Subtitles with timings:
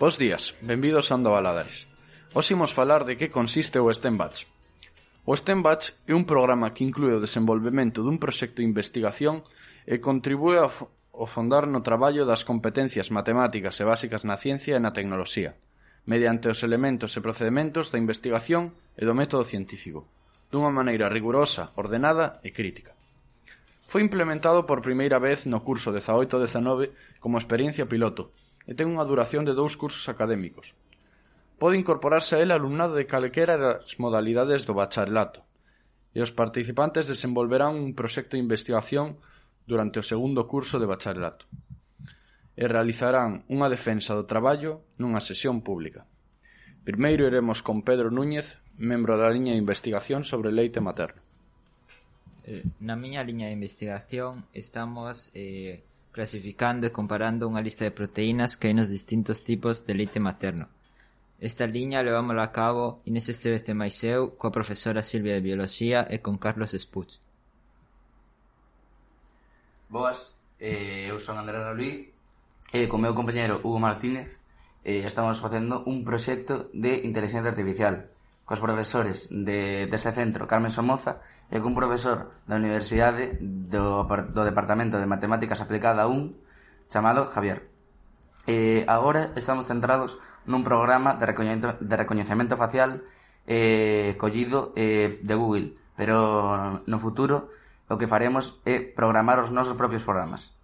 [0.00, 1.84] Bos días, benvidos a Ando Baladares.
[2.32, 4.48] Hoxe imos falar de que consiste o STEM Batch.
[5.28, 9.44] O STEM Batch é un programa que inclúe o desenvolvemento dun proxecto de investigación
[9.84, 14.96] e contribúe ao fondar no traballo das competencias matemáticas e básicas na ciencia e na
[14.96, 15.60] tecnoloxía,
[16.08, 20.08] mediante os elementos e procedementos da investigación e do método científico,
[20.48, 22.96] dunha maneira rigurosa, ordenada e crítica.
[23.84, 28.32] Foi implementado por primeira vez no curso 18-19 como experiencia piloto,
[28.70, 30.78] e ten unha duración de dous cursos académicos.
[31.58, 35.42] Pode incorporarse a ela alumnado de calquera das modalidades do bacharelato
[36.14, 39.18] e os participantes desenvolverán un proxecto de investigación
[39.66, 41.50] durante o segundo curso de bacharelato
[42.54, 46.06] e realizarán unha defensa do traballo nunha sesión pública.
[46.86, 51.20] Primeiro iremos con Pedro Núñez, membro da liña de investigación sobre leite materno.
[52.46, 58.58] Eh, na miña liña de investigación estamos eh, clasificando e comparando unha lista de proteínas
[58.58, 60.66] que hai nos distintos tipos de leite materno.
[61.40, 66.04] Esta liña levámola a cabo Inés Estevez e máis eu coa profesora Silvia de Bioloxía
[66.04, 67.16] e con Carlos Espuch.
[69.88, 72.12] Boas, eh, eu son Andrés Raluí
[72.70, 74.28] e eh, co meu compañero Hugo Martínez
[74.84, 78.12] eh, estamos facendo un proxecto de inteligencia artificial
[78.50, 84.98] cos profesores de, deste centro, Carmen Somoza, e cun profesor da Universidade do, do Departamento
[84.98, 87.70] de Matemáticas Aplicada 1, chamado Javier.
[88.50, 90.18] E agora estamos centrados
[90.50, 93.06] nun programa de recoñecemento, de recoñecemento facial
[93.46, 97.54] eh, collido eh, de Google, pero no futuro
[97.86, 100.58] o que faremos é programar os nosos propios programas.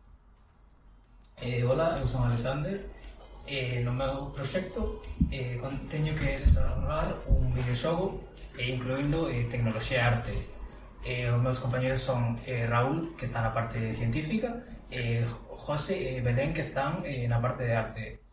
[1.39, 2.83] Eh, hola, eu son Alexander
[3.47, 5.59] eh, no meu proxecto eh,
[5.91, 8.21] teño que desarrollar un videoxogo
[8.59, 10.35] e incluindo eh, tecnoloxía e arte.
[11.07, 15.95] Eh, os meus compañeros son eh, Raúl, que está na parte científica, e eh, José
[15.95, 18.26] e eh, Belén, que están eh, na parte de arte.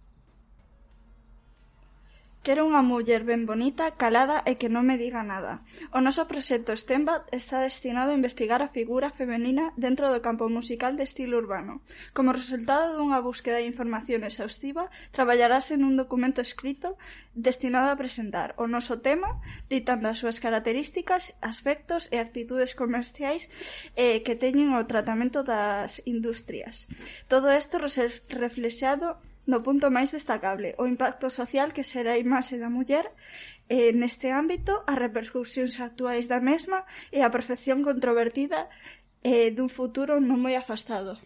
[2.44, 5.64] Quero unha muller ben bonita, calada e que non me diga nada.
[5.96, 11.00] O noso proxecto Stembat está destinado a investigar a figura femenina dentro do campo musical
[11.00, 11.80] de estilo urbano.
[12.12, 17.00] Como resultado dunha búsqueda de información exhaustiva, traballarase nun documento escrito
[17.31, 19.40] destinado a presentar o noso tema,
[19.72, 23.48] ditando as súas características, aspectos e actitudes comerciais
[23.96, 26.92] eh, que teñen o tratamento das industrias.
[27.31, 32.72] Todo isto reflexado No punto máis destacable, o impacto social que será a imaxe da
[32.72, 33.12] muller
[33.68, 38.72] eh, neste ámbito, as repercusións actuais da mesma e a perfección controvertida
[39.20, 41.20] eh, dun futuro non moi afastado.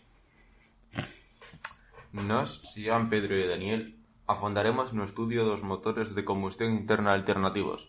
[2.10, 3.94] Nos, Sian, Pedro e Daniel,
[4.26, 7.86] afondaremos no estudio dos motores de combustión interna alternativos.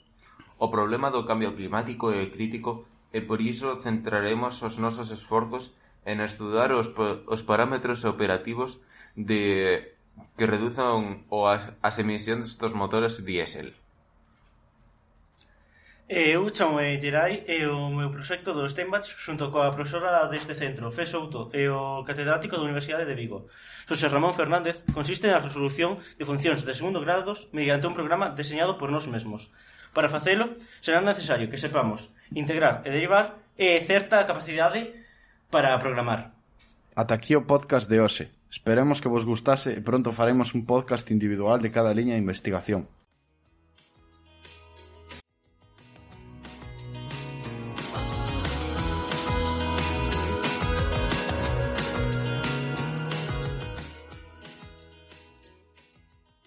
[0.61, 2.85] O problema do cambio climático é crítico
[3.17, 5.73] e por iso centraremos os nosos esforzos
[6.05, 6.93] en estudar os,
[7.25, 8.77] os parámetros operativos
[9.17, 9.97] de
[10.37, 13.75] que reduzan o as emisións dos motores diésel.
[16.09, 21.05] Eu chamome Gerai e o meu proxecto do STEMBATS xunto coa profesora deste centro, Fe
[21.05, 23.45] Souto, e o catedrático da Universidade de Vigo,
[23.85, 28.81] Xosé Ramón Fernández, consiste na resolución de funcións de segundo grados mediante un programa deseñado
[28.81, 29.53] por nós mesmos.
[29.93, 34.97] Para facelo, será necesario que sepamos integrar e derivar e certa capacidade
[35.53, 36.38] para programar.
[36.99, 38.27] Ata aquí o podcast de hoxe.
[38.51, 42.91] Esperemos que vos gustase e pronto faremos un podcast individual de cada liña de investigación.